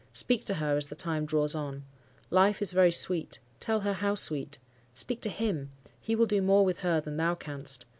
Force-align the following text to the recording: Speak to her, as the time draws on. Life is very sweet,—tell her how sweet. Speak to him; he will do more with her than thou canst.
Speak 0.13 0.43
to 0.45 0.55
her, 0.55 0.77
as 0.77 0.87
the 0.87 0.95
time 0.95 1.27
draws 1.27 1.53
on. 1.53 1.85
Life 2.31 2.59
is 2.59 2.71
very 2.71 2.91
sweet,—tell 2.91 3.81
her 3.81 3.93
how 3.93 4.15
sweet. 4.15 4.57
Speak 4.93 5.21
to 5.21 5.29
him; 5.29 5.69
he 5.99 6.15
will 6.15 6.25
do 6.25 6.41
more 6.41 6.65
with 6.65 6.79
her 6.79 6.99
than 6.99 7.17
thou 7.17 7.35
canst. 7.35 7.85